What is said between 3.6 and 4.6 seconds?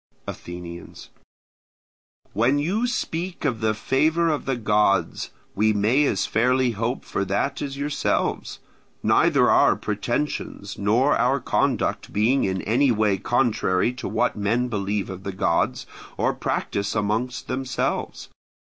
the favour of the